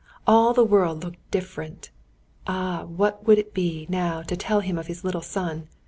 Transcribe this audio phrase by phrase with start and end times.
[0.25, 1.91] All the world looked different!
[2.47, 5.67] Ah, what would it be, now, to tell him of his little son!